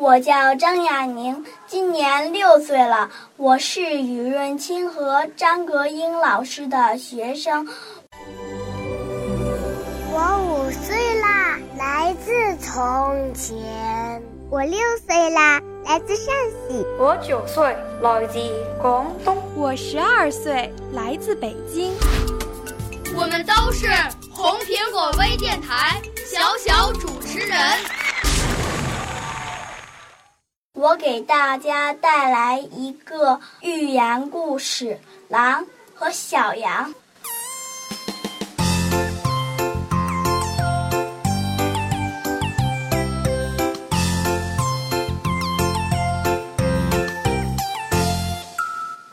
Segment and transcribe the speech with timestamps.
[0.00, 7.66] 我叫张亚宁，今年六岁了，我是雨润清和张格英老师的学生。
[10.12, 14.22] 我五岁啦，来自从前。
[14.48, 16.32] 我六岁啦，来自陕
[16.68, 16.86] 西。
[16.96, 18.38] 我九岁，来自
[18.80, 19.36] 广东。
[19.56, 21.92] 我十二岁，来自北京。
[23.16, 23.88] 我们都是
[24.30, 27.58] 红苹果微电台小小主持人。
[30.98, 34.86] 给大家带来一个寓言故事
[35.28, 36.92] 《狼和小羊》。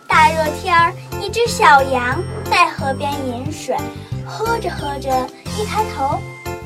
[0.07, 0.91] 大热天，
[1.21, 3.77] 一只小羊在河边饮水，
[4.25, 6.19] 喝着喝着，一抬头，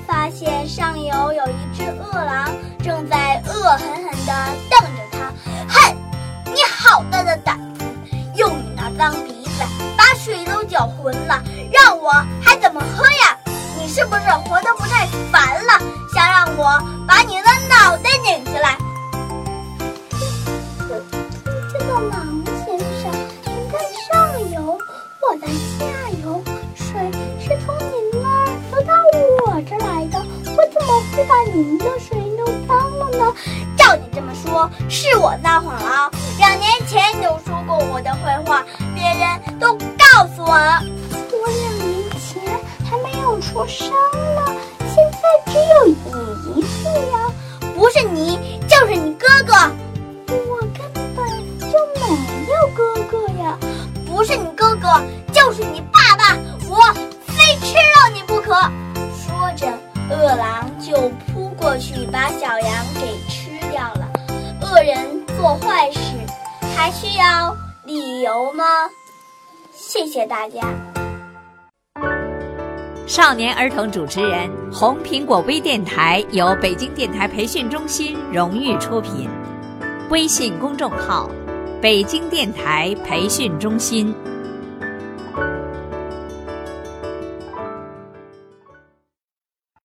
[0.07, 2.49] 发现上游有一只饿狼
[2.81, 4.98] 正在恶狠狠地瞪着。
[6.89, 7.85] 好大的胆子！
[8.35, 9.63] 用你那脏鼻子
[9.95, 11.39] 把水都搅浑了，
[11.71, 13.37] 让我还怎么喝呀？
[13.77, 15.79] 你是不是活得不耐烦了，
[16.15, 18.75] 想让我把你的脑袋拧下来？
[21.71, 23.11] 这个狼先生，
[23.45, 23.77] 您在
[24.11, 24.75] 上游，
[25.21, 25.85] 我在下
[26.23, 28.93] 游，水是从您那儿流到
[29.45, 30.19] 我这来的，
[30.57, 32.17] 我怎么会把您的水
[33.77, 36.11] 照你这么说，是我撒谎了。
[36.37, 38.63] 两年前你就说过我的坏话，
[38.95, 40.81] 别人都告诉我了。
[41.31, 42.41] 我两年前
[42.89, 43.89] 还没有出生
[44.35, 47.31] 呢，现在只有一次呀。
[47.75, 49.53] 不是你，就是你哥哥。
[50.27, 51.25] 我根本
[51.59, 51.99] 就没
[52.53, 53.57] 有哥哥呀。
[54.05, 55.01] 不是你哥哥，
[55.31, 56.37] 就是你爸爸。
[56.67, 56.77] 我
[57.25, 58.53] 非吃了你不可。
[59.15, 59.71] 说着，
[60.09, 62.85] 饿狼就扑过去把小羊。
[64.81, 65.99] 人做坏事
[66.75, 68.63] 还需要理由吗？
[69.73, 70.61] 谢谢大家。
[73.07, 79.27] 少年儿童主持人，红苹果微电台由北京电台培训中心荣誉出品，
[80.09, 81.29] 微信公众号：
[81.81, 84.15] 北京电台培训中心。